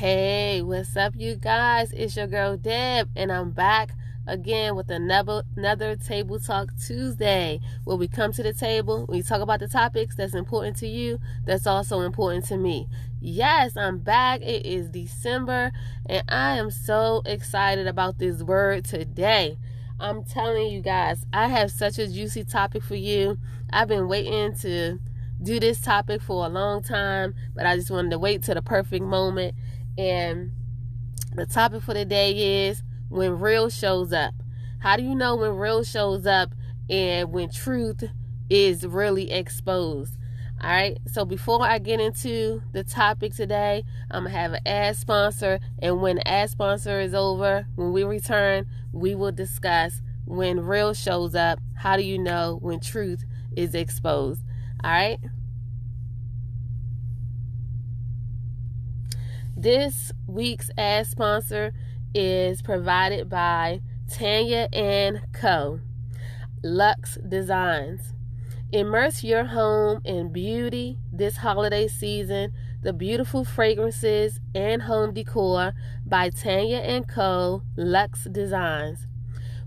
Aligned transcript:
Hey, 0.00 0.62
what's 0.62 0.96
up, 0.96 1.12
you 1.14 1.36
guys? 1.36 1.92
It's 1.92 2.16
your 2.16 2.26
girl 2.26 2.56
Deb, 2.56 3.10
and 3.14 3.30
I'm 3.30 3.50
back 3.50 3.90
again 4.26 4.74
with 4.74 4.88
another 4.88 5.42
another 5.58 5.94
Table 5.94 6.40
Talk 6.40 6.70
Tuesday, 6.82 7.60
where 7.84 7.98
we 7.98 8.08
come 8.08 8.32
to 8.32 8.42
the 8.42 8.54
table, 8.54 9.04
we 9.10 9.20
talk 9.20 9.42
about 9.42 9.60
the 9.60 9.68
topics 9.68 10.16
that's 10.16 10.32
important 10.32 10.78
to 10.78 10.86
you, 10.86 11.20
that's 11.44 11.66
also 11.66 12.00
important 12.00 12.46
to 12.46 12.56
me. 12.56 12.88
Yes, 13.20 13.76
I'm 13.76 13.98
back. 13.98 14.40
It 14.40 14.64
is 14.64 14.88
December, 14.88 15.70
and 16.06 16.24
I 16.30 16.56
am 16.56 16.70
so 16.70 17.20
excited 17.26 17.86
about 17.86 18.16
this 18.16 18.42
word 18.42 18.86
today. 18.86 19.58
I'm 20.00 20.24
telling 20.24 20.68
you 20.68 20.80
guys, 20.80 21.26
I 21.30 21.48
have 21.48 21.70
such 21.70 21.98
a 21.98 22.08
juicy 22.08 22.44
topic 22.44 22.84
for 22.84 22.96
you. 22.96 23.36
I've 23.70 23.88
been 23.88 24.08
waiting 24.08 24.54
to 24.60 24.98
do 25.42 25.60
this 25.60 25.80
topic 25.80 26.22
for 26.22 26.46
a 26.46 26.48
long 26.48 26.82
time, 26.82 27.34
but 27.54 27.66
I 27.66 27.76
just 27.76 27.90
wanted 27.90 28.12
to 28.12 28.18
wait 28.18 28.42
to 28.44 28.54
the 28.54 28.62
perfect 28.62 29.04
moment 29.04 29.54
and 29.96 30.52
the 31.34 31.46
topic 31.46 31.82
for 31.82 31.94
the 31.94 32.04
day 32.04 32.68
is 32.68 32.82
when 33.08 33.38
real 33.38 33.68
shows 33.68 34.12
up. 34.12 34.34
How 34.80 34.96
do 34.96 35.02
you 35.02 35.14
know 35.14 35.36
when 35.36 35.56
real 35.56 35.84
shows 35.84 36.26
up 36.26 36.54
and 36.88 37.32
when 37.32 37.50
truth 37.50 38.04
is 38.48 38.86
really 38.86 39.30
exposed? 39.30 40.16
All 40.62 40.68
right, 40.68 40.98
so 41.06 41.24
before 41.24 41.62
I 41.62 41.78
get 41.78 42.00
into 42.00 42.62
the 42.72 42.84
topic 42.84 43.34
today, 43.34 43.82
I'm 44.10 44.24
gonna 44.24 44.36
have 44.36 44.52
an 44.52 44.60
ad 44.66 44.96
sponsor, 44.96 45.58
and 45.78 46.02
when 46.02 46.16
the 46.16 46.28
ad 46.28 46.50
sponsor 46.50 47.00
is 47.00 47.14
over, 47.14 47.66
when 47.76 47.92
we 47.92 48.04
return, 48.04 48.66
we 48.92 49.14
will 49.14 49.32
discuss 49.32 50.02
when 50.26 50.60
real 50.60 50.92
shows 50.92 51.34
up. 51.34 51.60
How 51.76 51.96
do 51.96 52.02
you 52.02 52.18
know 52.18 52.58
when 52.60 52.78
truth 52.80 53.24
is 53.56 53.74
exposed? 53.74 54.42
All 54.84 54.90
right. 54.90 55.18
This 59.62 60.10
week's 60.26 60.70
ad 60.78 61.06
sponsor 61.06 61.74
is 62.14 62.62
provided 62.62 63.28
by 63.28 63.82
Tanya 64.10 64.70
and 64.72 65.20
Co. 65.34 65.80
Lux 66.64 67.18
Designs. 67.28 68.14
Immerse 68.72 69.22
your 69.22 69.44
home 69.44 70.00
in 70.02 70.32
beauty 70.32 70.96
this 71.12 71.36
holiday 71.36 71.88
season. 71.88 72.54
The 72.80 72.94
beautiful 72.94 73.44
fragrances 73.44 74.40
and 74.54 74.80
home 74.80 75.12
decor 75.12 75.74
by 76.06 76.30
Tanya 76.30 76.78
and 76.78 77.06
Co. 77.06 77.62
Lux 77.76 78.24
Designs. 78.24 79.06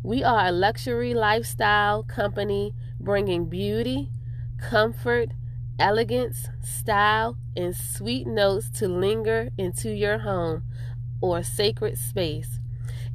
We 0.02 0.24
are 0.24 0.48
a 0.48 0.52
luxury 0.52 1.14
lifestyle 1.14 2.02
company 2.02 2.74
bringing 3.00 3.46
beauty, 3.46 4.10
comfort, 4.58 5.30
elegance, 5.80 6.50
style, 6.62 7.38
and 7.56 7.76
sweet 7.76 8.28
notes 8.28 8.70
to 8.70 8.88
linger 8.88 9.50
into 9.58 9.90
your 9.90 10.20
home 10.20 10.64
or 11.22 11.42
sacred 11.44 11.98
space. 11.98 12.60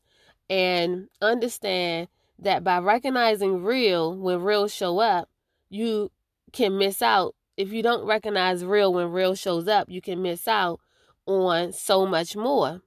and 0.49 1.09
understand 1.21 2.07
that 2.39 2.63
by 2.63 2.79
recognizing 2.79 3.63
real 3.63 4.15
when 4.15 4.41
real 4.41 4.67
show 4.67 4.99
up, 4.99 5.29
you 5.69 6.11
can 6.51 6.77
miss 6.77 7.01
out. 7.01 7.35
If 7.57 7.71
you 7.73 7.81
don't 7.81 8.05
recognize 8.05 8.63
real 8.63 8.93
when 8.93 9.11
real 9.11 9.35
shows 9.35 9.67
up, 9.67 9.89
you 9.89 10.01
can 10.01 10.21
miss 10.21 10.47
out 10.47 10.79
on 11.25 11.73
so 11.73 12.05
much 12.05 12.35
more. 12.35 12.81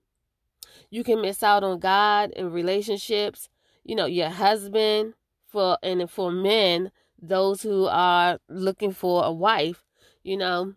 You 0.91 1.05
can 1.05 1.21
miss 1.21 1.43
out 1.43 1.63
on 1.63 1.79
God 1.79 2.33
and 2.37 2.53
relationships, 2.53 3.49
you 3.85 3.95
know, 3.95 4.07
your 4.07 4.31
husband 4.31 5.15
for 5.47 5.79
and 5.83 6.09
for 6.11 6.31
men, 6.31 6.91
those 7.21 7.63
who 7.63 7.87
are 7.87 8.39
looking 8.49 8.93
for 8.93 9.25
a 9.25 9.33
wife, 9.33 9.85
you 10.23 10.37
know, 10.37 10.75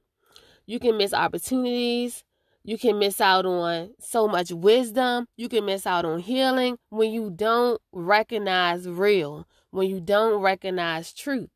you 0.65 0.79
can 0.79 0.97
miss 0.97 1.13
opportunities, 1.13 2.23
you 2.63 2.77
can 2.77 2.97
miss 2.97 3.19
out 3.19 3.45
on 3.45 3.91
so 3.99 4.27
much 4.27 4.51
wisdom. 4.51 5.27
You 5.35 5.49
can 5.49 5.65
miss 5.65 5.85
out 5.85 6.05
on 6.05 6.19
healing 6.19 6.77
when 6.89 7.11
you 7.11 7.29
don't 7.29 7.81
recognize 7.91 8.87
real, 8.87 9.47
when 9.71 9.89
you 9.89 9.99
don't 9.99 10.41
recognize 10.41 11.13
truth. 11.13 11.49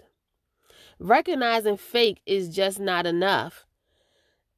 Recognizing 1.00 1.78
fake 1.78 2.22
is 2.25 2.50
just 2.50 2.79
not 2.79 3.06
enough. 3.06 3.66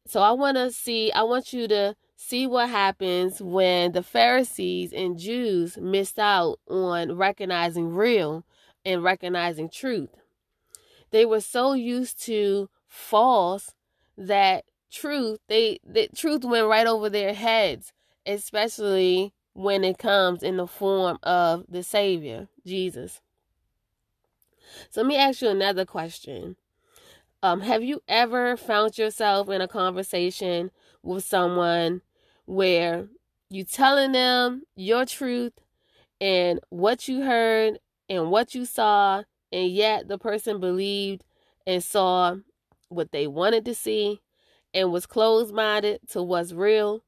So 0.07 0.21
I 0.21 0.31
want 0.31 0.57
to 0.57 0.71
see, 0.71 1.11
I 1.11 1.21
want 1.21 1.53
you 1.53 1.67
to 1.67 1.95
see 2.15 2.47
what 2.47 2.69
happens 2.69 3.41
when 3.41 3.91
the 3.91 4.01
Pharisees 4.01 4.91
and 4.91 5.19
Jews 5.19 5.77
missed 5.77 6.17
out 6.17 6.59
on 6.67 7.11
recognizing 7.15 7.89
real 7.89 8.43
and 8.83 9.03
recognizing 9.03 9.69
truth. 9.69 10.09
They 11.11 11.25
were 11.25 11.41
so 11.41 11.73
used 11.73 12.23
to 12.25 12.69
false 12.87 13.75
that 14.17 14.65
truth, 14.91 15.39
they 15.47 15.79
the 15.85 16.09
truth 16.15 16.43
went 16.43 16.67
right 16.67 16.87
over 16.87 17.09
their 17.09 17.33
heads, 17.33 17.93
especially 18.25 19.33
when 19.53 19.83
it 19.83 19.97
comes 19.97 20.43
in 20.43 20.57
the 20.57 20.67
form 20.67 21.17
of 21.23 21.65
the 21.67 21.83
Savior, 21.83 22.47
Jesus. 22.65 23.21
So 24.89 25.01
let 25.01 25.07
me 25.07 25.17
ask 25.17 25.41
you 25.41 25.49
another 25.49 25.85
question. 25.85 26.55
Um, 27.41 27.61
have 27.61 27.83
you 27.83 28.01
ever 28.07 28.57
found 28.57 28.97
yourself 28.97 29.49
in 29.49 29.61
a 29.61 29.67
conversation 29.67 30.71
with 31.03 31.23
someone 31.23 32.01
where 32.45 33.07
you 33.49 33.63
telling 33.63 34.11
them 34.11 34.63
your 34.75 35.05
truth 35.05 35.53
and 36.21 36.59
what 36.69 37.07
you 37.07 37.21
heard 37.21 37.79
and 38.09 38.29
what 38.29 38.53
you 38.53 38.65
saw, 38.65 39.23
and 39.51 39.71
yet 39.71 40.07
the 40.07 40.17
person 40.17 40.59
believed 40.59 41.23
and 41.65 41.83
saw 41.83 42.35
what 42.89 43.11
they 43.11 43.27
wanted 43.27 43.65
to 43.65 43.73
see 43.73 44.19
and 44.73 44.91
was 44.91 45.05
closed 45.05 45.53
minded 45.53 46.01
to 46.09 46.21
what's 46.23 46.53
real, 46.53 47.03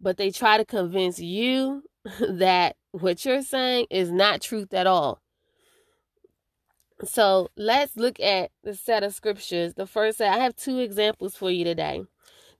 but 0.00 0.16
they 0.16 0.30
try 0.30 0.56
to 0.56 0.64
convince 0.64 1.18
you 1.18 1.84
that 2.20 2.76
what 2.92 3.24
you're 3.24 3.42
saying 3.42 3.86
is 3.90 4.10
not 4.10 4.40
truth 4.40 4.72
at 4.74 4.86
all. 4.86 5.20
So 7.04 7.48
let's 7.56 7.96
look 7.96 8.20
at 8.20 8.50
the 8.62 8.74
set 8.74 9.02
of 9.02 9.14
scriptures. 9.14 9.74
The 9.74 9.86
first 9.86 10.18
set, 10.18 10.32
I 10.32 10.38
have 10.38 10.54
two 10.54 10.78
examples 10.78 11.36
for 11.36 11.50
you 11.50 11.64
today. 11.64 12.04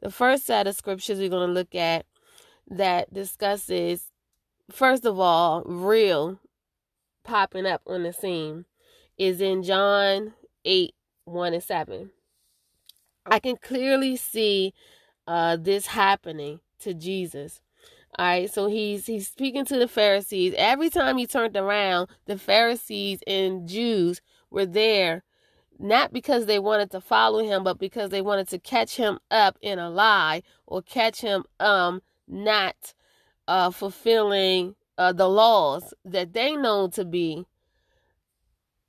The 0.00 0.10
first 0.10 0.46
set 0.46 0.66
of 0.66 0.74
scriptures 0.74 1.18
we're 1.18 1.28
going 1.28 1.46
to 1.46 1.52
look 1.52 1.74
at 1.74 2.06
that 2.68 3.12
discusses, 3.12 4.10
first 4.70 5.04
of 5.04 5.20
all, 5.20 5.62
real 5.64 6.40
popping 7.22 7.66
up 7.66 7.82
on 7.86 8.02
the 8.02 8.12
scene 8.12 8.64
is 9.16 9.40
in 9.40 9.62
John 9.62 10.34
8 10.64 10.94
1 11.24 11.54
and 11.54 11.62
7. 11.62 12.10
I 13.26 13.38
can 13.38 13.56
clearly 13.56 14.16
see 14.16 14.74
uh, 15.26 15.56
this 15.56 15.86
happening 15.88 16.60
to 16.80 16.94
Jesus. 16.94 17.60
All 18.18 18.26
right, 18.26 18.52
so 18.52 18.66
he's 18.66 19.06
he's 19.06 19.28
speaking 19.28 19.64
to 19.66 19.78
the 19.78 19.88
Pharisees. 19.88 20.54
Every 20.58 20.90
time 20.90 21.16
he 21.16 21.26
turned 21.26 21.56
around, 21.56 22.10
the 22.26 22.36
Pharisees 22.36 23.20
and 23.26 23.66
Jews 23.66 24.20
were 24.50 24.66
there, 24.66 25.24
not 25.78 26.12
because 26.12 26.44
they 26.46 26.58
wanted 26.58 26.90
to 26.90 27.00
follow 27.00 27.42
him, 27.42 27.64
but 27.64 27.78
because 27.78 28.10
they 28.10 28.20
wanted 28.20 28.48
to 28.48 28.58
catch 28.58 28.96
him 28.96 29.18
up 29.30 29.56
in 29.62 29.78
a 29.78 29.88
lie 29.88 30.42
or 30.66 30.82
catch 30.82 31.22
him 31.22 31.44
um 31.58 32.02
not 32.28 32.94
uh 33.48 33.70
fulfilling 33.70 34.74
uh, 34.98 35.12
the 35.12 35.28
laws 35.28 35.94
that 36.04 36.34
they 36.34 36.54
know 36.54 36.88
to 36.88 37.04
be 37.04 37.46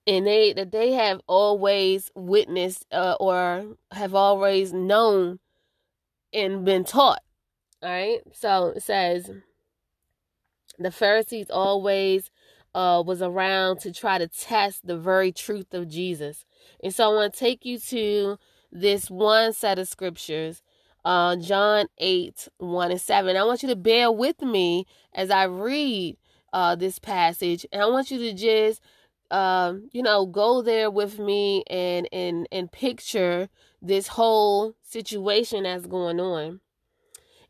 and 0.08 0.28
they 0.28 0.54
that 0.54 0.72
they 0.72 0.94
have 0.94 1.22
always 1.28 2.12
witnessed 2.16 2.86
uh, 2.92 3.16
or 3.20 3.78
have 3.92 4.16
always 4.16 4.74
known 4.74 5.40
and 6.34 6.66
been 6.66 6.84
taught 6.84 7.22
all 7.84 7.90
right. 7.90 8.22
So 8.32 8.68
it 8.76 8.82
says 8.82 9.30
the 10.80 10.92
Pharisees 10.92 11.48
always 11.50 12.32
uh, 12.74 13.04
was 13.06 13.22
around 13.22 13.82
to 13.82 13.92
try 13.92 14.18
to 14.18 14.28
test 14.28 14.88
the 14.88 14.98
very 14.98 15.34
truth 15.34 15.74
of 15.74 15.90
Jesus. 15.90 16.46
And 16.82 16.96
so 16.96 17.12
I 17.12 17.14
want 17.14 17.34
to 17.34 17.40
take 17.40 17.66
you 17.66 17.78
to 17.80 18.38
this 18.72 19.12
one 19.12 19.52
set 19.52 19.80
of 19.80 19.90
scriptures, 19.90 20.64
uh, 21.04 21.36
John 21.36 21.88
8, 21.98 22.48
1 22.58 22.92
and 22.92 23.02
7. 23.02 23.36
I 23.36 23.44
want 23.44 23.64
you 23.64 23.70
to 23.70 23.76
bear 23.76 24.10
with 24.10 24.42
me 24.42 24.86
as 25.14 25.30
I 25.30 25.44
read 25.44 26.16
uh, 26.54 26.76
this 26.76 27.00
passage. 27.00 27.66
And 27.74 27.82
I 27.82 27.86
want 27.88 28.12
you 28.12 28.18
to 28.20 28.34
just, 28.34 28.82
um, 29.32 29.90
you 29.92 30.04
know, 30.04 30.26
go 30.26 30.62
there 30.62 30.92
with 30.92 31.20
me 31.20 31.64
and, 31.70 32.08
and, 32.12 32.48
and 32.52 32.72
picture 32.72 33.50
this 33.82 34.08
whole 34.08 34.76
situation 34.84 35.64
that's 35.64 35.86
going 35.86 36.20
on. 36.20 36.60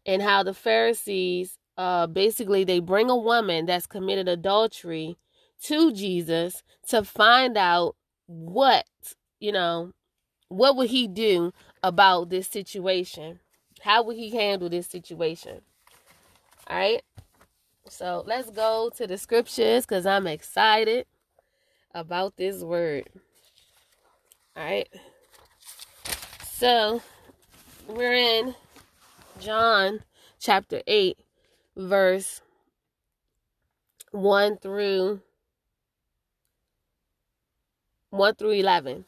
And 0.06 0.22
how 0.22 0.44
the 0.44 0.54
Pharisees 0.54 1.58
uh, 1.78 2.08
basically 2.08 2.64
they 2.64 2.80
bring 2.80 3.10
a 3.10 3.18
woman 3.18 3.66
that's 3.66 3.88
committed 3.88 4.28
adultery 4.28 5.18
to 5.64 5.92
Jesus 5.92 6.64
to 6.88 7.04
find 7.04 7.58
out 7.58 7.96
what 8.26 8.86
you 9.40 9.52
know 9.52 9.92
what 10.50 10.76
would 10.76 10.90
he 10.90 11.08
do 11.08 11.52
about 11.82 12.30
this 12.30 12.48
situation? 12.48 13.40
How 13.82 14.04
would 14.04 14.16
he 14.16 14.30
handle 14.30 14.70
this 14.70 14.88
situation? 14.88 15.62
All 16.68 16.78
right. 16.78 17.02
So 17.90 18.24
let's 18.26 18.50
go 18.50 18.92
to 18.96 19.08
the 19.08 19.18
scriptures 19.18 19.86
because 19.86 20.06
i'm 20.06 20.26
excited 20.26 21.06
about 21.94 22.36
this 22.38 22.62
word 22.62 23.08
all 24.56 24.64
right 24.64 24.90
so 26.64 27.02
we're 27.88 28.14
in 28.14 28.56
John 29.40 30.00
chapter 30.40 30.82
8, 30.88 31.18
verse 31.76 32.42
1 34.12 34.58
through 34.60 35.22
1 38.12 38.36
through 38.36 38.52
11. 38.52 39.06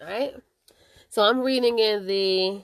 All 0.00 0.06
right? 0.08 0.34
So 1.08 1.22
I'm 1.22 1.40
reading 1.40 1.78
in 1.78 2.06
the 2.06 2.62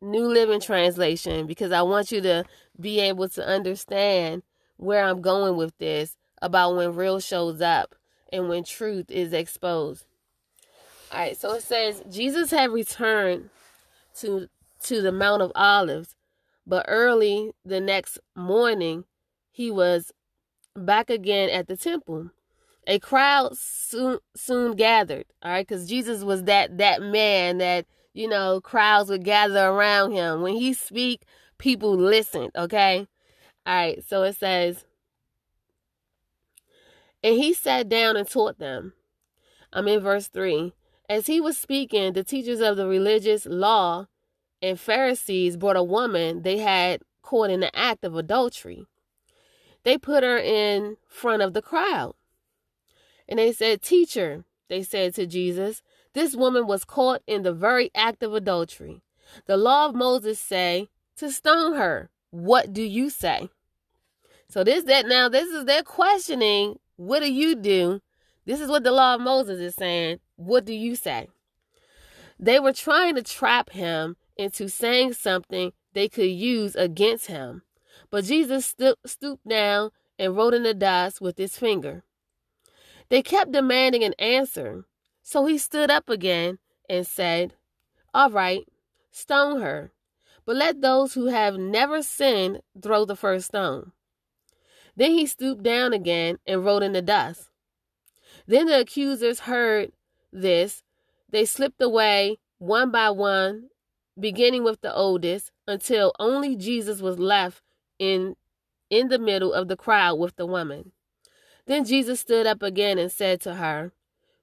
New 0.00 0.26
Living 0.26 0.60
Translation 0.60 1.46
because 1.46 1.70
I 1.70 1.82
want 1.82 2.10
you 2.10 2.20
to 2.22 2.44
be 2.80 3.00
able 3.00 3.28
to 3.28 3.46
understand 3.46 4.42
where 4.76 5.04
I'm 5.04 5.20
going 5.20 5.56
with 5.56 5.76
this 5.78 6.16
about 6.42 6.76
when 6.76 6.94
real 6.94 7.20
shows 7.20 7.60
up 7.60 7.94
and 8.32 8.48
when 8.48 8.64
truth 8.64 9.10
is 9.10 9.32
exposed. 9.32 10.04
All 11.10 11.18
right, 11.18 11.36
so 11.36 11.54
it 11.54 11.62
says 11.62 12.02
Jesus 12.10 12.50
had 12.50 12.70
returned 12.70 13.50
to 14.20 14.48
to 14.84 15.02
the 15.02 15.12
Mount 15.12 15.42
of 15.42 15.52
Olives, 15.54 16.16
but 16.66 16.84
early 16.88 17.52
the 17.64 17.80
next 17.80 18.18
morning 18.36 19.04
he 19.50 19.70
was 19.70 20.12
back 20.76 21.10
again 21.10 21.50
at 21.50 21.66
the 21.66 21.76
temple. 21.76 22.30
A 22.86 22.98
crowd 22.98 23.56
soon 23.56 24.18
soon 24.34 24.76
gathered, 24.76 25.24
all 25.42 25.52
right, 25.52 25.66
because 25.66 25.88
Jesus 25.88 26.22
was 26.22 26.44
that 26.44 26.78
that 26.78 27.02
man 27.02 27.58
that 27.58 27.86
you 28.12 28.28
know 28.28 28.60
crowds 28.60 29.10
would 29.10 29.24
gather 29.24 29.66
around 29.66 30.12
him. 30.12 30.42
When 30.42 30.56
he 30.56 30.72
speak, 30.72 31.22
people 31.58 31.96
listened. 31.96 32.50
Okay, 32.56 33.06
all 33.66 33.74
right. 33.74 34.02
So 34.08 34.22
it 34.22 34.36
says, 34.36 34.84
and 37.22 37.36
he 37.36 37.52
sat 37.52 37.88
down 37.88 38.16
and 38.16 38.28
taught 38.28 38.58
them. 38.58 38.94
I'm 39.72 39.88
in 39.88 40.00
verse 40.00 40.28
three. 40.28 40.72
As 41.08 41.26
he 41.26 41.40
was 41.40 41.56
speaking, 41.56 42.12
the 42.12 42.24
teachers 42.24 42.60
of 42.60 42.76
the 42.76 42.86
religious 42.86 43.46
law 43.46 44.06
and 44.60 44.78
Pharisees 44.78 45.56
brought 45.56 45.76
a 45.76 45.82
woman 45.82 46.42
they 46.42 46.58
had 46.58 47.02
caught 47.22 47.50
in 47.50 47.60
the 47.60 47.74
act 47.76 48.04
of 48.04 48.16
adultery. 48.16 48.86
They 49.84 49.96
put 49.96 50.22
her 50.22 50.38
in 50.38 50.96
front 51.06 51.42
of 51.42 51.54
the 51.54 51.62
crowd. 51.62 52.14
And 53.28 53.38
they 53.38 53.52
said, 53.52 53.82
Teacher, 53.82 54.44
they 54.68 54.82
said 54.82 55.14
to 55.14 55.26
Jesus, 55.26 55.82
this 56.14 56.34
woman 56.34 56.66
was 56.66 56.84
caught 56.84 57.22
in 57.26 57.42
the 57.42 57.52
very 57.52 57.90
act 57.94 58.22
of 58.22 58.34
adultery. 58.34 59.02
The 59.46 59.56
law 59.56 59.86
of 59.86 59.94
Moses 59.94 60.38
say 60.38 60.88
to 61.16 61.30
stone 61.30 61.74
her. 61.74 62.10
What 62.30 62.72
do 62.72 62.82
you 62.82 63.10
say? 63.10 63.48
So 64.48 64.64
this 64.64 64.84
that 64.84 65.06
now 65.06 65.28
this 65.28 65.48
is 65.48 65.64
their 65.64 65.82
questioning. 65.82 66.78
What 66.98 67.20
do 67.20 67.32
you 67.32 67.54
do? 67.54 68.00
This 68.44 68.60
is 68.60 68.68
what 68.68 68.82
the 68.82 68.90
law 68.90 69.14
of 69.14 69.20
Moses 69.20 69.60
is 69.60 69.76
saying. 69.76 70.18
What 70.34 70.64
do 70.64 70.74
you 70.74 70.96
say? 70.96 71.28
They 72.40 72.58
were 72.58 72.72
trying 72.72 73.14
to 73.14 73.22
trap 73.22 73.70
him 73.70 74.16
into 74.36 74.68
saying 74.68 75.12
something 75.12 75.72
they 75.92 76.08
could 76.08 76.26
use 76.30 76.74
against 76.74 77.28
him. 77.28 77.62
But 78.10 78.24
Jesus 78.24 78.66
stu- 78.66 78.96
stooped 79.06 79.46
down 79.46 79.90
and 80.18 80.36
wrote 80.36 80.54
in 80.54 80.64
the 80.64 80.74
dust 80.74 81.20
with 81.20 81.38
his 81.38 81.56
finger. 81.56 82.02
They 83.10 83.22
kept 83.22 83.52
demanding 83.52 84.02
an 84.02 84.14
answer, 84.18 84.84
so 85.22 85.46
he 85.46 85.56
stood 85.56 85.92
up 85.92 86.10
again 86.10 86.58
and 86.90 87.06
said, 87.06 87.54
All 88.12 88.30
right, 88.30 88.66
stone 89.12 89.60
her, 89.60 89.92
but 90.44 90.56
let 90.56 90.80
those 90.80 91.14
who 91.14 91.26
have 91.26 91.58
never 91.58 92.02
sinned 92.02 92.60
throw 92.82 93.04
the 93.04 93.14
first 93.14 93.46
stone. 93.46 93.92
Then 94.98 95.12
he 95.12 95.26
stooped 95.26 95.62
down 95.62 95.92
again 95.92 96.38
and 96.44 96.64
wrote 96.64 96.82
in 96.82 96.92
the 96.92 97.00
dust. 97.00 97.48
Then 98.48 98.66
the 98.66 98.80
accusers 98.80 99.40
heard 99.40 99.92
this. 100.32 100.82
They 101.30 101.44
slipped 101.44 101.80
away 101.80 102.38
one 102.58 102.90
by 102.90 103.10
one 103.10 103.68
beginning 104.18 104.64
with 104.64 104.80
the 104.80 104.92
oldest, 104.92 105.52
until 105.68 106.12
only 106.18 106.56
Jesus 106.56 107.00
was 107.00 107.20
left 107.20 107.62
in 108.00 108.34
in 108.90 109.06
the 109.06 109.20
middle 109.20 109.52
of 109.52 109.68
the 109.68 109.76
crowd 109.76 110.16
with 110.16 110.34
the 110.34 110.46
woman. 110.46 110.90
Then 111.66 111.84
Jesus 111.84 112.18
stood 112.18 112.44
up 112.44 112.60
again 112.60 112.98
and 112.98 113.12
said 113.12 113.40
to 113.42 113.54
her, 113.54 113.92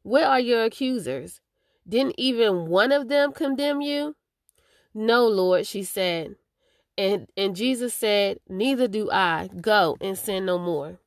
Where 0.04 0.26
are 0.26 0.40
your 0.40 0.64
accusers? 0.64 1.42
Didn't 1.86 2.16
even 2.18 2.68
one 2.68 2.94
of 2.94 3.10
them 3.10 3.34
condemn 3.34 3.82
you? 3.82 4.16
No, 4.94 5.28
Lord, 5.28 5.68
she 5.68 5.84
said. 5.84 6.36
And 6.98 7.28
and 7.36 7.56
Jesus 7.56 7.94
said, 7.94 8.40
Neither 8.48 8.88
do 8.88 9.10
I. 9.12 9.50
Go 9.62 9.98
and 10.00 10.18
sin 10.18 10.46
no 10.46 10.58
more. 10.58 11.00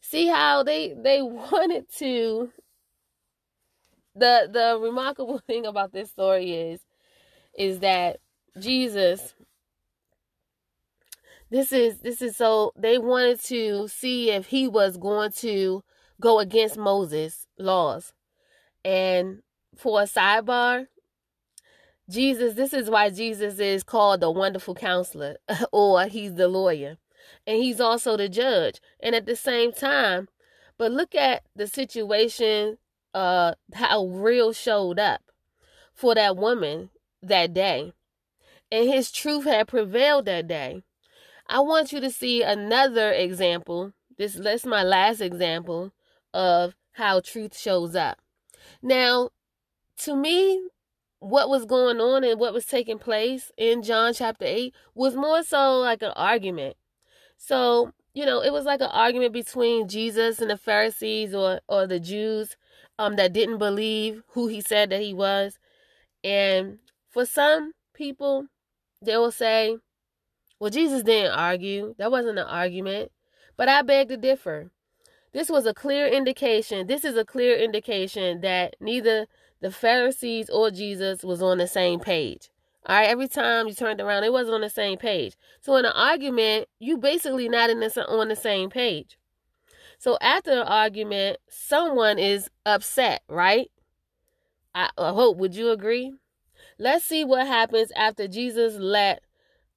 See 0.00 0.26
how 0.26 0.62
they 0.62 0.94
they 0.94 1.22
wanted 1.22 1.86
to 1.96 2.50
the 4.14 4.48
the 4.52 4.78
remarkable 4.80 5.38
thing 5.46 5.66
about 5.66 5.92
this 5.92 6.10
story 6.10 6.52
is 6.52 6.80
is 7.56 7.80
that 7.80 8.18
Jesus 8.58 9.34
this 11.50 11.72
is 11.72 11.98
this 12.00 12.20
is 12.20 12.36
so 12.36 12.72
they 12.76 12.98
wanted 12.98 13.40
to 13.44 13.88
see 13.88 14.30
if 14.30 14.46
he 14.46 14.68
was 14.68 14.96
going 14.96 15.32
to 15.32 15.82
go 16.20 16.40
against 16.40 16.76
Moses 16.76 17.46
laws. 17.58 18.12
And 18.84 19.42
for 19.76 20.02
a 20.02 20.04
sidebar, 20.04 20.86
Jesus, 22.08 22.54
this 22.54 22.72
is 22.72 22.88
why 22.88 23.10
Jesus 23.10 23.58
is 23.58 23.82
called 23.82 24.20
the 24.20 24.30
wonderful 24.30 24.74
counselor 24.74 25.36
or 25.72 26.06
he's 26.06 26.34
the 26.34 26.48
lawyer. 26.48 26.96
And 27.46 27.62
he's 27.62 27.80
also 27.80 28.16
the 28.16 28.28
judge. 28.28 28.80
And 29.00 29.14
at 29.14 29.26
the 29.26 29.36
same 29.36 29.72
time, 29.72 30.28
but 30.78 30.92
look 30.92 31.14
at 31.14 31.42
the 31.54 31.66
situation 31.66 32.78
uh 33.14 33.54
how 33.74 34.06
real 34.06 34.52
showed 34.52 34.98
up 34.98 35.22
for 35.94 36.14
that 36.14 36.36
woman 36.36 36.90
that 37.22 37.52
day. 37.52 37.92
And 38.70 38.88
his 38.88 39.10
truth 39.10 39.44
had 39.44 39.68
prevailed 39.68 40.26
that 40.26 40.46
day. 40.46 40.82
I 41.48 41.60
want 41.60 41.92
you 41.92 42.00
to 42.00 42.10
see 42.10 42.42
another 42.42 43.12
example. 43.12 43.92
This, 44.18 44.36
is 44.36 44.66
my 44.66 44.82
last 44.82 45.20
example 45.20 45.92
of 46.34 46.74
how 46.92 47.20
truth 47.20 47.56
shows 47.56 47.96
up. 47.96 48.18
Now, 48.82 49.30
to 49.98 50.14
me, 50.14 50.68
what 51.20 51.48
was 51.48 51.64
going 51.64 52.00
on 52.00 52.24
and 52.24 52.38
what 52.38 52.54
was 52.54 52.64
taking 52.66 52.98
place 52.98 53.50
in 53.56 53.82
John 53.82 54.14
chapter 54.14 54.44
8 54.46 54.74
was 54.94 55.16
more 55.16 55.42
so 55.42 55.78
like 55.78 56.02
an 56.02 56.12
argument. 56.14 56.76
So, 57.36 57.92
you 58.14 58.26
know, 58.26 58.40
it 58.40 58.52
was 58.52 58.64
like 58.64 58.80
an 58.80 58.90
argument 58.92 59.32
between 59.32 59.88
Jesus 59.88 60.40
and 60.40 60.50
the 60.50 60.56
Pharisees 60.56 61.34
or 61.34 61.60
or 61.68 61.86
the 61.86 62.00
Jews 62.00 62.56
um 62.98 63.16
that 63.16 63.32
didn't 63.32 63.58
believe 63.58 64.22
who 64.30 64.48
he 64.48 64.60
said 64.60 64.90
that 64.90 65.02
he 65.02 65.14
was. 65.14 65.58
And 66.24 66.78
for 67.10 67.24
some 67.26 67.72
people, 67.94 68.46
they 69.02 69.16
will 69.16 69.32
say, 69.32 69.78
well, 70.60 70.70
Jesus 70.70 71.02
didn't 71.02 71.32
argue. 71.32 71.94
That 71.98 72.10
wasn't 72.10 72.38
an 72.38 72.46
argument. 72.46 73.12
But 73.56 73.68
I 73.68 73.82
beg 73.82 74.08
to 74.08 74.16
differ. 74.16 74.70
This 75.32 75.50
was 75.50 75.66
a 75.66 75.74
clear 75.74 76.06
indication. 76.06 76.86
This 76.86 77.04
is 77.04 77.16
a 77.16 77.24
clear 77.24 77.56
indication 77.56 78.40
that 78.40 78.76
neither 78.80 79.26
the 79.60 79.70
Pharisees 79.70 80.48
or 80.50 80.70
Jesus 80.70 81.22
was 81.22 81.42
on 81.42 81.58
the 81.58 81.66
same 81.66 82.00
page. 82.00 82.50
All 82.86 82.96
right, 82.96 83.08
every 83.08 83.28
time 83.28 83.68
you 83.68 83.74
turned 83.74 84.00
around, 84.00 84.24
it 84.24 84.32
wasn't 84.32 84.54
on 84.54 84.60
the 84.62 84.70
same 84.70 84.98
page. 84.98 85.36
So 85.60 85.76
in 85.76 85.84
an 85.84 85.92
argument, 85.94 86.68
you 86.78 86.96
basically 86.96 87.48
not 87.48 87.68
in 87.68 87.80
the, 87.80 88.06
on 88.08 88.28
the 88.28 88.36
same 88.36 88.70
page. 88.70 89.18
So 89.98 90.16
after 90.20 90.52
an 90.52 90.66
argument, 90.66 91.38
someone 91.50 92.18
is 92.18 92.48
upset, 92.64 93.22
right? 93.28 93.70
I, 94.74 94.90
I 94.96 95.10
hope. 95.10 95.36
Would 95.38 95.56
you 95.56 95.70
agree? 95.70 96.14
Let's 96.78 97.04
see 97.04 97.24
what 97.24 97.46
happens 97.46 97.90
after 97.96 98.28
Jesus 98.28 98.76
let 98.76 99.22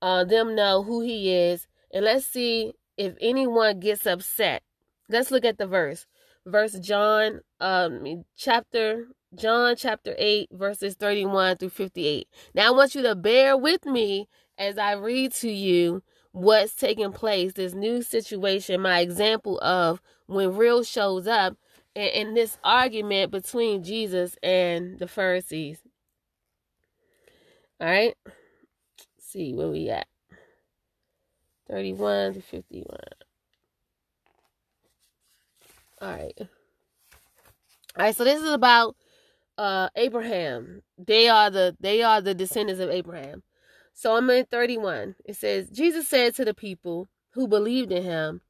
uh, 0.02 0.24
them 0.24 0.56
know 0.56 0.84
who 0.84 1.02
he 1.02 1.34
is, 1.34 1.68
and 1.92 2.06
let's 2.06 2.26
see 2.26 2.74
if 2.98 3.16
anyone 3.20 3.80
gets 3.80 4.06
upset. 4.06 4.62
Let's 5.12 5.32
look 5.32 5.46
at 5.46 5.58
the 5.58 5.68
verse. 5.68 6.06
Verse 6.46 6.74
John, 6.80 7.42
um, 7.60 8.24
chapter 8.36 9.08
John 9.36 9.76
chapter 9.78 10.16
8, 10.18 10.50
verses 10.52 10.96
31 10.96 11.58
through 11.58 11.70
58. 11.70 12.28
Now, 12.54 12.68
I 12.68 12.72
want 12.72 12.96
you 12.96 13.02
to 13.04 13.16
bear 13.16 13.56
with 13.56 13.86
me 13.86 14.28
as 14.58 14.78
I 14.78 14.94
read 14.94 15.32
to 15.36 15.50
you 15.50 16.04
what's 16.32 16.76
taking 16.76 17.12
place, 17.12 17.54
this 17.54 17.74
new 17.74 18.02
situation, 18.02 18.82
my 18.82 19.00
example 19.00 19.60
of 19.62 20.02
when 20.28 20.56
real 20.56 20.84
shows 20.84 21.28
up 21.28 21.58
in, 21.96 22.08
in 22.08 22.34
this 22.34 22.58
argument 22.64 23.32
between 23.32 23.84
Jesus 23.84 24.36
and 24.44 25.00
the 25.00 25.08
Pharisees. 25.08 25.80
All 27.80 27.88
right, 27.88 28.16
Let's 28.26 28.38
see 29.20 29.54
where 29.54 29.70
we 29.70 29.90
at 29.90 30.08
31 31.70 32.34
to 32.36 32.42
51. 32.42 32.98
All 36.02 36.10
right. 36.10 36.34
All 36.40 38.06
right, 38.06 38.16
so 38.16 38.24
this 38.24 38.42
is 38.42 38.52
about 38.52 38.96
uh 39.58 39.90
Abraham. 39.96 40.82
They 40.98 41.30
are 41.30 41.50
the 41.50 41.76
they 41.80 42.02
are 42.02 42.22
the 42.22 42.34
descendants 42.34 42.82
of 42.82 42.90
Abraham. 42.90 43.44
So 43.94 44.16
I'm 44.16 44.30
in 44.30 44.46
31. 44.46 45.16
It 45.26 45.36
says, 45.36 45.70
Jesus 45.70 46.08
said 46.08 46.34
to 46.36 46.46
the 46.46 46.54
people 46.54 47.10
who 47.32 47.48
believed 47.48 47.92
in 47.92 48.04
him, 48.04 48.42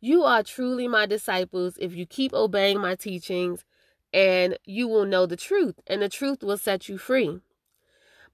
You 0.00 0.22
are 0.24 0.42
truly 0.42 0.86
my 0.88 1.06
disciples 1.06 1.76
if 1.80 1.94
you 1.94 2.06
keep 2.06 2.32
obeying 2.32 2.80
my 2.80 2.94
teachings, 2.94 3.64
and 4.12 4.58
you 4.64 4.86
will 4.88 5.06
know 5.06 5.26
the 5.26 5.36
truth, 5.36 5.80
and 5.86 6.02
the 6.02 6.08
truth 6.08 6.42
will 6.42 6.58
set 6.58 6.88
you 6.88 6.98
free. 6.98 7.40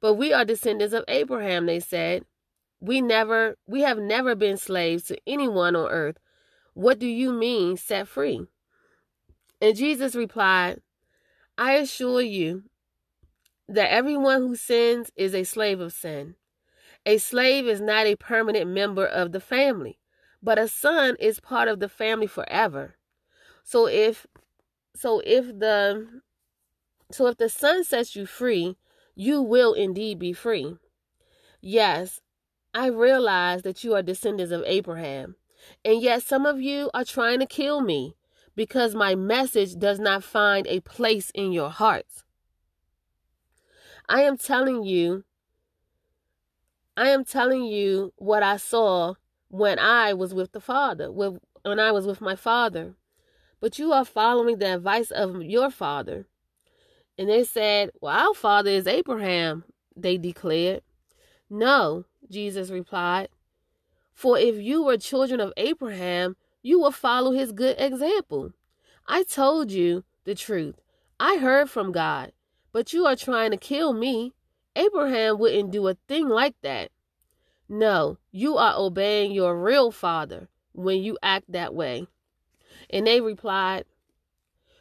But 0.00 0.14
we 0.14 0.32
are 0.32 0.44
descendants 0.44 0.94
of 0.94 1.04
Abraham, 1.08 1.66
they 1.66 1.80
said. 1.80 2.24
We 2.80 3.00
never 3.00 3.56
we 3.66 3.82
have 3.82 3.98
never 3.98 4.34
been 4.34 4.58
slaves 4.58 5.04
to 5.04 5.18
anyone 5.26 5.74
on 5.76 5.90
earth. 5.90 6.18
What 6.74 6.98
do 6.98 7.06
you 7.06 7.32
mean 7.32 7.76
set 7.78 8.06
free? 8.08 8.46
And 9.60 9.76
Jesus 9.76 10.14
replied, 10.14 10.80
I 11.56 11.74
assure 11.74 12.20
you 12.20 12.64
that 13.68 13.90
everyone 13.90 14.42
who 14.42 14.56
sins 14.56 15.10
is 15.16 15.34
a 15.34 15.44
slave 15.44 15.80
of 15.80 15.92
sin. 15.92 16.36
A 17.04 17.18
slave 17.18 17.66
is 17.66 17.80
not 17.80 18.06
a 18.06 18.16
permanent 18.16 18.68
member 18.68 19.06
of 19.06 19.32
the 19.32 19.40
family, 19.40 19.98
but 20.42 20.58
a 20.58 20.68
son 20.68 21.16
is 21.18 21.40
part 21.40 21.68
of 21.68 21.80
the 21.80 21.88
family 21.88 22.26
forever. 22.26 22.96
So 23.64 23.86
if 23.86 24.26
so 24.94 25.20
if 25.24 25.46
the 25.46 26.20
so 27.10 27.26
if 27.26 27.36
the 27.36 27.48
son 27.48 27.84
sets 27.84 28.16
you 28.16 28.26
free, 28.26 28.76
you 29.14 29.40
will 29.40 29.72
indeed 29.72 30.18
be 30.18 30.32
free. 30.32 30.76
Yes, 31.60 32.20
I 32.74 32.88
realize 32.88 33.62
that 33.62 33.82
you 33.82 33.94
are 33.94 34.02
descendants 34.02 34.52
of 34.52 34.62
Abraham, 34.66 35.36
and 35.84 36.02
yet 36.02 36.22
some 36.22 36.44
of 36.44 36.60
you 36.60 36.90
are 36.92 37.04
trying 37.04 37.40
to 37.40 37.46
kill 37.46 37.80
me 37.80 38.16
because 38.56 38.94
my 38.94 39.14
message 39.14 39.76
does 39.76 40.00
not 40.00 40.24
find 40.24 40.66
a 40.66 40.80
place 40.80 41.30
in 41.34 41.52
your 41.52 41.70
hearts. 41.70 42.24
I 44.08 44.22
am 44.22 44.38
telling 44.38 44.82
you, 44.82 45.24
I 46.96 47.10
am 47.10 47.24
telling 47.24 47.64
you 47.64 48.12
what 48.16 48.42
I 48.42 48.56
saw 48.56 49.14
when 49.48 49.78
I 49.78 50.14
was 50.14 50.32
with 50.32 50.52
the 50.52 50.60
Father, 50.60 51.12
when 51.12 51.38
I 51.78 51.92
was 51.92 52.06
with 52.06 52.20
my 52.20 52.34
Father. 52.34 52.94
But 53.60 53.78
you 53.78 53.92
are 53.92 54.04
following 54.04 54.58
the 54.58 54.74
advice 54.74 55.10
of 55.10 55.42
your 55.42 55.70
father. 55.70 56.26
And 57.18 57.28
they 57.28 57.44
said, 57.44 57.90
Well, 58.00 58.14
our 58.14 58.34
father 58.34 58.70
is 58.70 58.86
Abraham, 58.86 59.64
they 59.96 60.18
declared. 60.18 60.82
No, 61.48 62.04
Jesus 62.30 62.70
replied. 62.70 63.28
For 64.14 64.38
if 64.38 64.56
you 64.56 64.82
were 64.82 64.98
children 64.98 65.40
of 65.40 65.52
Abraham, 65.56 66.36
you 66.66 66.80
will 66.80 66.90
follow 66.90 67.30
his 67.30 67.52
good 67.52 67.76
example. 67.78 68.50
I 69.06 69.22
told 69.22 69.70
you 69.70 70.02
the 70.24 70.34
truth. 70.34 70.74
I 71.20 71.36
heard 71.36 71.70
from 71.70 71.92
God, 71.92 72.32
but 72.72 72.92
you 72.92 73.06
are 73.06 73.14
trying 73.14 73.52
to 73.52 73.56
kill 73.56 73.92
me. 73.92 74.32
Abraham 74.74 75.38
wouldn't 75.38 75.70
do 75.70 75.86
a 75.86 75.96
thing 76.08 76.28
like 76.28 76.56
that. 76.62 76.90
No, 77.68 78.18
you 78.32 78.56
are 78.56 78.74
obeying 78.76 79.30
your 79.30 79.56
real 79.56 79.92
father 79.92 80.48
when 80.72 81.04
you 81.04 81.16
act 81.22 81.52
that 81.52 81.72
way. 81.72 82.08
And 82.90 83.06
they 83.06 83.20
replied, 83.20 83.84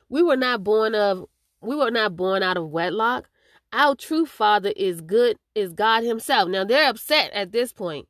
We 0.09 0.23
were 0.23 0.37
not 0.37 0.63
born 0.63 0.95
of 0.95 1.27
we 1.61 1.75
were 1.75 1.91
not 1.91 2.15
born 2.15 2.41
out 2.41 2.57
of 2.57 2.69
wedlock. 2.71 3.29
Our 3.71 3.93
true 3.93 4.25
father 4.25 4.73
is 4.75 5.01
good, 5.01 5.37
is 5.53 5.71
God 5.71 6.03
Himself. 6.03 6.49
Now 6.49 6.63
they're 6.63 6.89
upset 6.89 7.31
at 7.31 7.51
this 7.51 7.71
point. 7.71 8.07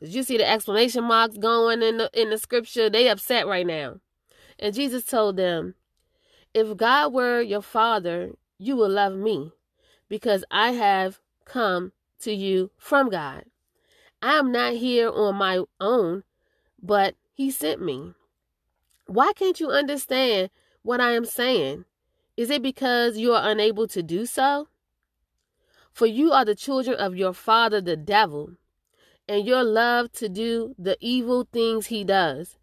Did 0.00 0.14
you 0.14 0.22
see 0.22 0.36
the 0.36 0.48
explanation 0.48 1.04
marks 1.04 1.36
going 1.36 1.82
in 1.82 1.98
the 1.98 2.10
in 2.12 2.30
the 2.30 2.38
scripture? 2.38 2.88
They 2.88 3.08
upset 3.08 3.46
right 3.46 3.66
now. 3.66 4.00
And 4.58 4.74
Jesus 4.74 5.04
told 5.04 5.36
them, 5.36 5.74
If 6.54 6.76
God 6.76 7.12
were 7.12 7.40
your 7.40 7.62
father, 7.62 8.32
you 8.58 8.76
would 8.76 8.92
love 8.92 9.14
me, 9.14 9.52
because 10.08 10.44
I 10.50 10.72
have 10.72 11.20
come 11.44 11.92
to 12.20 12.32
you 12.32 12.70
from 12.76 13.08
God. 13.08 13.44
I 14.22 14.34
am 14.34 14.52
not 14.52 14.74
here 14.74 15.10
on 15.10 15.36
my 15.36 15.62
own, 15.80 16.22
but 16.80 17.14
He 17.32 17.50
sent 17.50 17.82
me. 17.82 18.14
Why 19.06 19.32
can't 19.34 19.58
you 19.58 19.70
understand 19.70 20.50
what 20.82 21.00
I 21.00 21.12
am 21.12 21.24
saying? 21.24 21.86
Is 22.36 22.50
it 22.50 22.62
because 22.62 23.16
you 23.16 23.32
are 23.32 23.50
unable 23.50 23.88
to 23.88 24.02
do 24.02 24.26
so? 24.26 24.68
For 25.92 26.06
you 26.06 26.30
are 26.30 26.44
the 26.44 26.54
children 26.54 26.96
of 26.96 27.16
your 27.16 27.32
father, 27.32 27.80
the 27.80 27.96
devil 27.96 28.52
and 29.28 29.46
your 29.46 29.62
love 29.62 30.10
to 30.12 30.28
do 30.28 30.74
the 30.78 30.96
evil 31.00 31.46
things 31.52 31.86
he 31.86 32.02
does. 32.02 32.56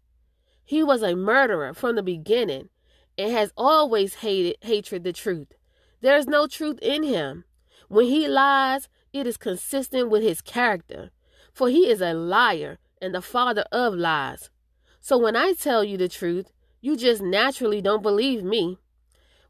He 0.64 0.82
was 0.82 1.02
a 1.02 1.14
murderer 1.14 1.72
from 1.72 1.94
the 1.94 2.02
beginning 2.02 2.68
and 3.16 3.30
has 3.32 3.52
always 3.56 4.16
hated 4.16 4.56
hatred 4.62 5.04
the 5.04 5.12
truth. 5.12 5.52
There 6.00 6.16
is 6.16 6.26
no 6.26 6.46
truth 6.46 6.78
in 6.82 7.02
him. 7.04 7.44
When 7.88 8.06
he 8.06 8.26
lies, 8.26 8.88
it 9.12 9.26
is 9.26 9.36
consistent 9.36 10.10
with 10.10 10.22
his 10.22 10.40
character, 10.40 11.10
for 11.52 11.68
he 11.68 11.88
is 11.88 12.00
a 12.00 12.12
liar 12.12 12.78
and 13.00 13.14
the 13.14 13.22
father 13.22 13.64
of 13.70 13.94
lies. 13.94 14.50
So 15.00 15.16
when 15.16 15.36
I 15.36 15.52
tell 15.52 15.84
you 15.84 15.96
the 15.96 16.08
truth, 16.08 16.52
you 16.80 16.96
just 16.96 17.22
naturally 17.22 17.80
don't 17.80 18.02
believe 18.02 18.42
me. 18.42 18.78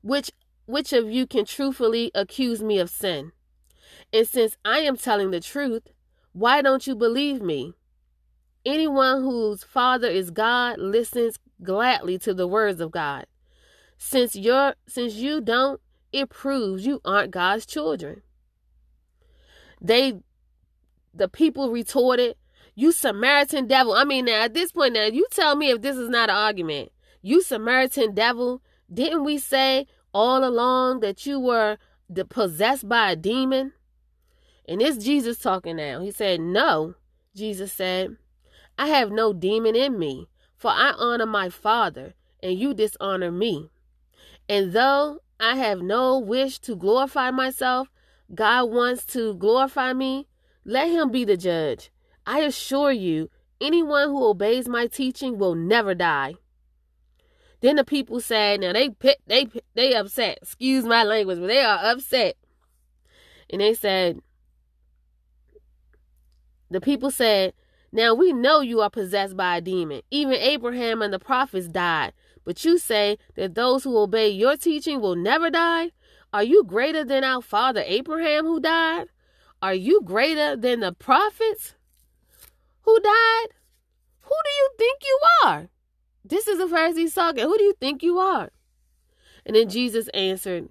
Which 0.02 0.30
which 0.66 0.92
of 0.92 1.11
you 1.11 1.26
can 1.26 1.44
truthfully 1.44 2.11
accuse 2.14 2.62
me 2.62 2.78
of 2.78 2.90
sin? 2.90 3.32
And 4.12 4.26
since 4.26 4.56
I 4.64 4.80
am 4.80 4.96
telling 4.96 5.30
the 5.30 5.40
truth, 5.40 5.88
why 6.37 6.61
don't 6.61 6.87
you 6.87 6.95
believe 6.95 7.40
me? 7.40 7.73
Anyone 8.66 9.23
whose 9.23 9.64
father 9.64 10.07
is 10.07 10.31
God 10.31 10.78
listens 10.78 11.38
gladly 11.62 12.19
to 12.19 12.35
the 12.35 12.47
words 12.47 12.78
of 12.78 12.90
God. 12.90 13.25
Since 13.97 14.37
you're 14.37 14.75
since 14.87 15.14
you 15.14 15.40
don't, 15.40 15.81
it 16.12 16.28
proves 16.28 16.85
you 16.85 17.00
aren't 17.07 17.31
God's 17.31 17.64
children. 17.64 18.21
They 19.81 20.21
the 21.14 21.26
people 21.26 21.71
retorted, 21.71 22.37
You 22.75 22.93
Samaritan 22.93 23.66
devil. 23.66 23.95
I 23.95 24.05
mean 24.05 24.26
now 24.26 24.43
at 24.43 24.52
this 24.52 24.73
point 24.73 24.93
now, 24.93 25.07
you 25.07 25.26
tell 25.31 25.57
me 25.57 25.71
if 25.71 25.81
this 25.81 25.97
is 25.97 26.11
not 26.11 26.28
an 26.28 26.37
argument. 26.37 26.93
You 27.23 27.40
Samaritan 27.40 28.14
devil, 28.14 28.61
didn't 28.93 29.25
we 29.25 29.38
say 29.38 29.87
all 30.12 30.45
along 30.45 31.00
that 31.00 31.25
you 31.25 31.40
were 31.40 31.78
possessed 32.28 32.87
by 32.87 33.12
a 33.12 33.16
demon? 33.16 33.73
And 34.68 34.82
it's 34.82 35.04
Jesus 35.04 35.38
talking 35.38 35.76
now. 35.76 36.00
He 36.00 36.11
said, 36.11 36.40
No, 36.40 36.94
Jesus 37.35 37.73
said, 37.73 38.16
I 38.78 38.88
have 38.88 39.11
no 39.11 39.32
demon 39.32 39.76
in 39.76 39.99
me, 39.99 40.28
for 40.56 40.70
I 40.70 40.92
honor 40.99 41.26
my 41.26 41.49
Father, 41.49 42.14
and 42.42 42.58
you 42.58 42.75
dishonor 42.75 43.30
me. 43.30 43.70
And 44.49 44.73
though 44.73 45.20
I 45.38 45.56
have 45.56 45.82
no 45.82 46.18
wish 46.18 46.58
to 46.61 46.75
glorify 46.75 47.30
myself. 47.30 47.88
God 48.35 48.70
wants 48.70 49.04
to 49.06 49.35
glorify 49.35 49.92
me. 49.92 50.26
Let 50.64 50.88
him 50.88 51.11
be 51.11 51.25
the 51.25 51.37
judge. 51.37 51.90
I 52.26 52.40
assure 52.40 52.90
you, 52.90 53.30
anyone 53.61 54.08
who 54.08 54.25
obeys 54.25 54.68
my 54.68 54.87
teaching 54.87 55.38
will 55.38 55.54
never 55.54 55.94
die. 55.94 56.35
Then 57.61 57.76
the 57.76 57.85
people 57.85 58.20
said, 58.20 58.61
now 58.61 58.73
they 58.73 58.90
they 59.26 59.49
they 59.75 59.94
upset. 59.94 60.38
Excuse 60.42 60.85
my 60.85 61.04
language, 61.04 61.38
but 61.38 61.46
they 61.46 61.61
are 61.61 61.78
upset. 61.85 62.37
And 63.50 63.61
they 63.61 63.75
said, 63.75 64.20
the 66.70 66.80
people 66.80 67.11
said, 67.11 67.52
now 67.92 68.14
we 68.14 68.32
know 68.32 68.61
you 68.61 68.80
are 68.80 68.90
possessed 68.90 69.37
by 69.37 69.56
a 69.56 69.61
demon. 69.61 70.02
Even 70.11 70.35
Abraham 70.35 71.02
and 71.02 71.12
the 71.12 71.18
prophets 71.18 71.68
died. 71.68 72.12
But 72.44 72.64
you 72.64 72.78
say 72.78 73.18
that 73.37 73.54
those 73.54 73.85
who 73.85 73.96
obey 73.96 74.28
your 74.28 74.56
teaching 74.56 75.00
will 75.00 75.16
never 75.16 75.50
die? 75.50 75.92
Are 76.32 76.42
you 76.42 76.64
greater 76.64 77.04
than 77.04 77.25
our 77.25 77.40
father 77.40 77.82
Abraham 77.87 78.44
who 78.44 78.61
died? 78.61 79.06
Are 79.62 79.75
you 79.75 80.02
greater 80.02 80.56
than 80.56 80.80
the 80.80 80.92
prophets 80.92 81.75
who 82.82 83.00
died? 83.00 83.46
Who 84.20 84.35
do 84.44 84.50
you 84.50 84.70
think 84.78 85.00
you 85.02 85.20
are? 85.44 85.68
This 86.25 86.46
is 86.46 86.58
the 86.58 86.68
Pharisees 86.68 87.14
talking. 87.14 87.44
Who 87.44 87.56
do 87.56 87.64
you 87.64 87.75
think 87.80 88.02
you 88.02 88.18
are? 88.18 88.50
And 89.46 89.56
then 89.56 89.68
Jesus 89.68 90.08
answered, 90.08 90.68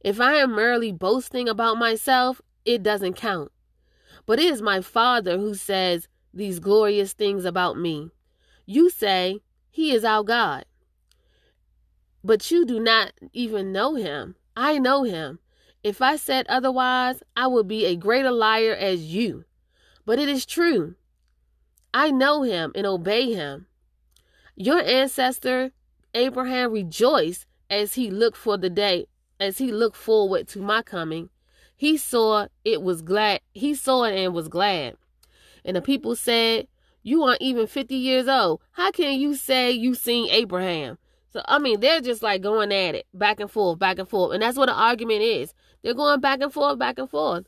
If 0.00 0.20
I 0.20 0.34
am 0.36 0.56
merely 0.56 0.90
boasting 0.90 1.48
about 1.48 1.78
myself, 1.78 2.40
it 2.64 2.82
doesn't 2.82 3.14
count. 3.14 3.52
But 4.26 4.38
it 4.38 4.52
is 4.52 4.60
my 4.60 4.80
Father 4.80 5.38
who 5.38 5.54
says 5.54 6.08
these 6.34 6.58
glorious 6.58 7.12
things 7.12 7.44
about 7.44 7.78
me. 7.78 8.10
You 8.66 8.90
say, 8.90 9.40
He 9.70 9.92
is 9.92 10.04
our 10.04 10.22
God. 10.22 10.64
But 12.22 12.50
you 12.50 12.66
do 12.66 12.80
not 12.80 13.12
even 13.32 13.72
know 13.72 13.94
Him. 13.94 14.34
I 14.56 14.78
know 14.78 15.04
Him. 15.04 15.38
If 15.84 16.02
I 16.02 16.16
said 16.16 16.46
otherwise, 16.48 17.22
I 17.36 17.46
would 17.46 17.68
be 17.68 17.86
a 17.86 17.96
greater 17.96 18.32
liar 18.32 18.74
as 18.74 19.04
you. 19.04 19.44
But 20.04 20.18
it 20.18 20.28
is 20.28 20.44
true. 20.44 20.96
I 21.94 22.10
know 22.10 22.42
Him 22.42 22.72
and 22.74 22.86
obey 22.86 23.32
Him. 23.32 23.66
Your 24.56 24.80
ancestor 24.80 25.70
Abraham 26.14 26.72
rejoiced 26.72 27.46
as 27.68 27.94
he 27.94 28.10
looked 28.10 28.38
for 28.38 28.56
the 28.56 28.70
day, 28.70 29.06
as 29.38 29.58
he 29.58 29.70
looked 29.70 29.96
forward 29.96 30.48
to 30.48 30.60
my 30.60 30.82
coming. 30.82 31.28
He 31.76 31.96
saw 31.96 32.48
it 32.64 32.82
was 32.82 33.02
glad. 33.02 33.40
He 33.52 33.74
saw 33.74 34.04
it 34.04 34.16
and 34.16 34.34
was 34.34 34.48
glad. 34.48 34.96
And 35.64 35.76
the 35.76 35.82
people 35.82 36.16
said, 36.16 36.68
"You 37.02 37.22
aren't 37.22 37.42
even 37.42 37.66
50 37.66 37.94
years 37.94 38.28
old. 38.28 38.60
How 38.72 38.90
can 38.90 39.20
you 39.20 39.34
say 39.34 39.70
you 39.70 39.94
seen 39.94 40.30
Abraham?" 40.30 40.98
So 41.30 41.42
I 41.46 41.58
mean, 41.58 41.80
they're 41.80 42.00
just 42.00 42.22
like 42.22 42.40
going 42.40 42.72
at 42.72 42.94
it, 42.94 43.06
back 43.12 43.40
and 43.40 43.50
forth, 43.50 43.78
back 43.78 43.98
and 43.98 44.08
forth, 44.08 44.32
and 44.32 44.42
that's 44.42 44.56
what 44.56 44.66
the 44.66 44.74
argument 44.74 45.22
is. 45.22 45.52
They're 45.82 45.94
going 45.94 46.20
back 46.20 46.40
and 46.40 46.52
forth, 46.52 46.78
back 46.78 46.98
and 46.98 47.10
forth. 47.10 47.46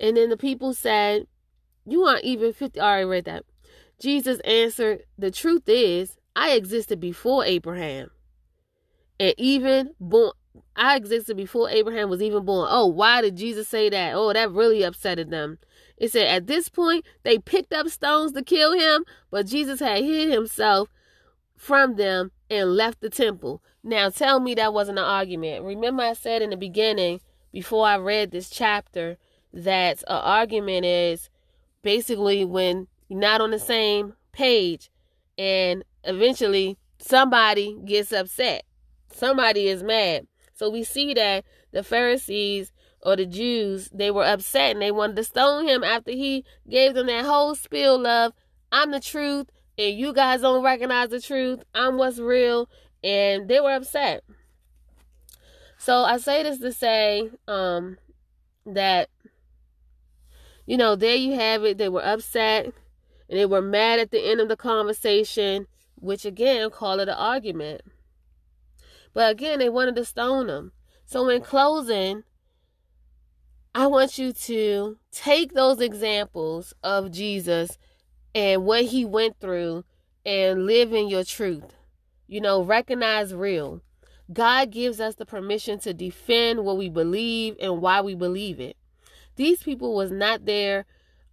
And 0.00 0.16
then 0.16 0.30
the 0.30 0.36
people 0.36 0.72
said, 0.72 1.26
"You 1.84 2.04
aren't 2.04 2.24
even 2.24 2.52
50." 2.52 2.80
I 2.80 2.84
already 2.84 3.04
read 3.04 3.24
that. 3.26 3.44
Jesus 4.00 4.40
answered, 4.40 5.04
"The 5.18 5.30
truth 5.30 5.68
is, 5.68 6.16
I 6.34 6.52
existed 6.52 6.98
before 6.98 7.44
Abraham. 7.44 8.10
And 9.20 9.34
even 9.36 9.94
born 10.00 10.32
I 10.76 10.96
existed 10.96 11.36
before 11.36 11.70
Abraham 11.70 12.10
was 12.10 12.22
even 12.22 12.44
born. 12.44 12.68
Oh, 12.70 12.86
why 12.86 13.20
did 13.22 13.36
Jesus 13.36 13.68
say 13.68 13.88
that? 13.90 14.14
Oh, 14.14 14.32
that 14.32 14.50
really 14.50 14.80
upsetted 14.80 15.30
them. 15.30 15.58
It 15.96 16.12
said 16.12 16.26
at 16.26 16.46
this 16.46 16.68
point 16.68 17.04
they 17.22 17.38
picked 17.38 17.72
up 17.72 17.88
stones 17.88 18.32
to 18.32 18.42
kill 18.42 18.72
him, 18.72 19.04
but 19.30 19.46
Jesus 19.46 19.80
had 19.80 20.02
hid 20.02 20.32
himself 20.32 20.88
from 21.56 21.96
them 21.96 22.32
and 22.50 22.74
left 22.74 23.00
the 23.00 23.10
temple. 23.10 23.62
Now 23.84 24.08
tell 24.08 24.40
me 24.40 24.54
that 24.54 24.74
wasn't 24.74 24.98
an 24.98 25.04
argument. 25.04 25.64
Remember 25.64 26.02
I 26.02 26.14
said 26.14 26.42
in 26.42 26.50
the 26.50 26.56
beginning 26.56 27.20
before 27.52 27.86
I 27.86 27.98
read 27.98 28.30
this 28.30 28.50
chapter 28.50 29.16
that 29.52 30.02
an 30.08 30.16
argument 30.16 30.86
is 30.86 31.30
basically 31.82 32.44
when 32.44 32.88
you're 33.08 33.20
not 33.20 33.40
on 33.40 33.50
the 33.50 33.58
same 33.58 34.14
page 34.32 34.90
and 35.38 35.84
eventually 36.04 36.78
somebody 36.98 37.78
gets 37.84 38.12
upset. 38.12 38.64
Somebody 39.12 39.68
is 39.68 39.82
mad. 39.82 40.26
So 40.62 40.70
we 40.70 40.84
see 40.84 41.12
that 41.14 41.44
the 41.72 41.82
Pharisees 41.82 42.70
or 43.00 43.16
the 43.16 43.26
Jews, 43.26 43.90
they 43.92 44.12
were 44.12 44.24
upset 44.24 44.70
and 44.70 44.80
they 44.80 44.92
wanted 44.92 45.16
to 45.16 45.24
stone 45.24 45.66
him 45.66 45.82
after 45.82 46.12
he 46.12 46.44
gave 46.70 46.94
them 46.94 47.08
that 47.08 47.24
whole 47.24 47.56
spiel 47.56 48.06
of, 48.06 48.32
I'm 48.70 48.92
the 48.92 49.00
truth 49.00 49.48
and 49.76 49.98
you 49.98 50.12
guys 50.12 50.42
don't 50.42 50.62
recognize 50.62 51.08
the 51.08 51.20
truth. 51.20 51.64
I'm 51.74 51.98
what's 51.98 52.20
real. 52.20 52.68
And 53.02 53.48
they 53.48 53.58
were 53.58 53.74
upset. 53.74 54.22
So 55.78 56.04
I 56.04 56.18
say 56.18 56.44
this 56.44 56.60
to 56.60 56.72
say 56.72 57.30
um, 57.48 57.98
that, 58.64 59.08
you 60.64 60.76
know, 60.76 60.94
there 60.94 61.16
you 61.16 61.34
have 61.34 61.64
it. 61.64 61.76
They 61.76 61.88
were 61.88 62.06
upset 62.06 62.66
and 62.66 63.36
they 63.36 63.46
were 63.46 63.62
mad 63.62 63.98
at 63.98 64.12
the 64.12 64.20
end 64.20 64.40
of 64.40 64.48
the 64.48 64.56
conversation 64.56 65.66
which 65.96 66.24
again 66.24 66.70
call 66.70 67.00
it 67.00 67.08
an 67.08 67.16
argument. 67.16 67.80
But 69.14 69.30
again, 69.32 69.58
they 69.58 69.68
wanted 69.68 69.96
to 69.96 70.04
stone 70.04 70.48
him. 70.48 70.72
So 71.04 71.28
in 71.28 71.42
closing, 71.42 72.24
I 73.74 73.86
want 73.86 74.18
you 74.18 74.32
to 74.32 74.98
take 75.10 75.52
those 75.52 75.80
examples 75.80 76.74
of 76.82 77.10
Jesus 77.10 77.78
and 78.34 78.64
what 78.64 78.86
he 78.86 79.04
went 79.04 79.40
through 79.40 79.84
and 80.24 80.66
live 80.66 80.92
in 80.92 81.08
your 81.08 81.24
truth. 81.24 81.74
You 82.26 82.40
know, 82.40 82.62
recognize 82.62 83.34
real. 83.34 83.82
God 84.32 84.70
gives 84.70 85.00
us 85.00 85.16
the 85.16 85.26
permission 85.26 85.78
to 85.80 85.92
defend 85.92 86.64
what 86.64 86.78
we 86.78 86.88
believe 86.88 87.56
and 87.60 87.80
why 87.80 88.00
we 88.00 88.14
believe 88.14 88.60
it. 88.60 88.76
These 89.36 89.62
people 89.62 89.94
was 89.94 90.10
not 90.10 90.46
there 90.46 90.86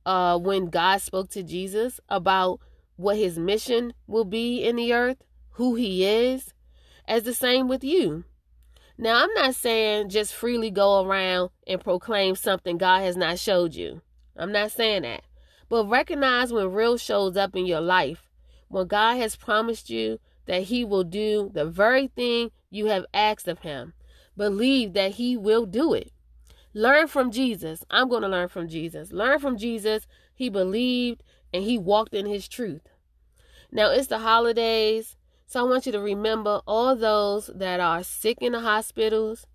uh, 0.05 0.37
when 0.37 0.69
God 0.69 1.01
spoke 1.01 1.29
to 1.31 1.43
Jesus 1.43 1.99
about 2.09 2.59
what 2.95 3.17
his 3.17 3.37
mission 3.37 3.93
will 4.07 4.25
be 4.25 4.63
in 4.63 4.75
the 4.75 4.93
earth, 4.93 5.23
who 5.51 5.75
he 5.75 6.05
is, 6.05 6.53
as 7.09 7.23
the 7.23 7.33
same 7.33 7.67
with 7.67 7.83
you. 7.83 8.23
Now, 8.97 9.23
I'm 9.23 9.33
not 9.33 9.55
saying 9.55 10.09
just 10.09 10.33
freely 10.33 10.69
go 10.69 11.03
around 11.03 11.49
and 11.65 11.81
proclaim 11.81 12.35
something 12.35 12.77
God 12.77 13.01
has 13.01 13.17
not 13.17 13.39
showed 13.39 13.73
you. 13.73 14.01
I'm 14.37 14.51
not 14.51 14.71
saying 14.71 15.01
that. 15.01 15.23
But 15.67 15.89
recognize 15.89 16.53
when 16.53 16.71
real 16.71 16.97
shows 16.97 17.35
up 17.35 17.55
in 17.55 17.65
your 17.65 17.81
life, 17.81 18.29
when 18.67 18.87
God 18.87 19.15
has 19.15 19.35
promised 19.35 19.89
you 19.89 20.19
that 20.45 20.63
he 20.63 20.85
will 20.85 21.03
do 21.03 21.49
the 21.53 21.65
very 21.65 22.07
thing 22.07 22.51
you 22.69 22.87
have 22.87 23.05
asked 23.13 23.47
of 23.47 23.59
him. 23.59 23.93
Believe 24.37 24.93
that 24.93 25.13
he 25.13 25.35
will 25.35 25.65
do 25.65 25.93
it. 25.93 26.11
Learn 26.73 27.07
from 27.07 27.31
Jesus. 27.31 27.83
I'm 27.89 28.09
going 28.09 28.21
to 28.21 28.27
learn 28.27 28.49
from 28.49 28.67
Jesus. 28.67 29.11
Learn 29.11 29.39
from 29.39 29.57
Jesus. 29.57 30.07
He 30.35 30.49
believed 30.49 31.23
and 31.53 31.63
he 31.63 31.77
walked 31.77 32.13
in 32.13 32.25
his 32.25 32.47
truth. 32.47 32.87
Now 33.71 33.91
it's 33.91 34.07
the 34.07 34.19
holidays, 34.19 35.15
so 35.49 35.61
I 35.61 35.63
want 35.67 35.87
you 35.87 35.91
to 35.93 35.99
remember 35.99 36.61
all 36.67 36.95
those 36.95 37.49
that 37.55 37.79
are 37.79 38.03
sick 38.03 38.37
in 38.39 38.51
the 38.51 38.59
hospitals, 38.59 39.47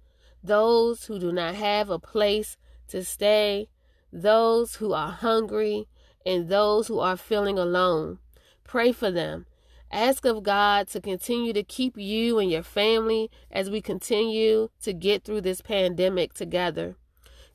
those 0.42 1.04
who 1.04 1.20
do 1.20 1.30
not 1.30 1.54
have 1.54 1.88
a 1.88 2.00
place 2.00 2.56
to 2.88 3.04
stay, 3.04 3.68
those 4.12 4.74
who 4.74 4.92
are 4.92 5.12
hungry, 5.12 5.86
and 6.26 6.48
those 6.48 6.88
who 6.88 6.98
are 6.98 7.16
feeling 7.16 7.60
alone. 7.60 8.18
Pray 8.64 8.90
for 8.90 9.12
them. 9.12 9.46
Ask 9.88 10.24
of 10.24 10.42
God 10.42 10.88
to 10.88 11.00
continue 11.00 11.52
to 11.52 11.62
keep 11.62 11.96
you 11.96 12.40
and 12.40 12.50
your 12.50 12.64
family 12.64 13.30
as 13.52 13.70
we 13.70 13.80
continue 13.80 14.70
to 14.82 14.92
get 14.92 15.22
through 15.22 15.42
this 15.42 15.60
pandemic 15.60 16.34
together. 16.34 16.96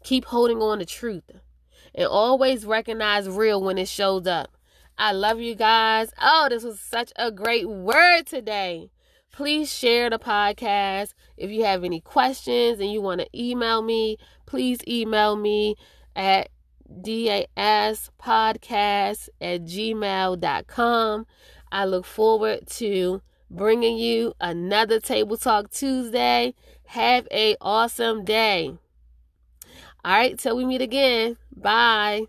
Keep 0.01 0.23
holding 0.23 0.61
on 0.61 0.79
to 0.79 0.85
truth 0.85 1.29
and 1.93 2.07
always 2.07 2.65
recognize 2.65 3.27
real 3.27 3.61
when 3.61 3.77
it 3.77 3.89
shows 3.89 4.25
up. 4.27 4.55
I 4.99 5.13
love 5.13 5.39
you 5.39 5.55
guys. 5.55 6.11
Oh, 6.21 6.47
this 6.49 6.65
was 6.65 6.77
such 6.77 7.13
a 7.15 7.31
great 7.31 7.69
word 7.69 8.23
today. 8.27 8.91
Please 9.31 9.73
share 9.73 10.09
the 10.09 10.19
podcast. 10.19 11.13
If 11.37 11.49
you 11.49 11.63
have 11.63 11.85
any 11.85 12.01
questions 12.01 12.81
and 12.81 12.91
you 12.91 13.01
want 13.01 13.21
to 13.21 13.27
email 13.33 13.81
me, 13.81 14.17
please 14.45 14.79
email 14.85 15.37
me 15.37 15.77
at 16.17 16.49
daspodcast 17.01 18.09
at 19.39 19.61
gmail.com. 19.61 21.27
I 21.71 21.85
look 21.85 22.05
forward 22.05 22.67
to 22.67 23.21
bringing 23.49 23.97
you 23.97 24.33
another 24.41 24.99
Table 24.99 25.37
Talk 25.37 25.71
Tuesday. 25.71 26.55
Have 26.87 27.25
a 27.31 27.55
awesome 27.61 28.25
day. 28.25 28.73
All 30.03 30.11
right, 30.11 30.37
till 30.37 30.57
we 30.57 30.65
meet 30.65 30.81
again. 30.81 31.37
Bye. 31.55 32.25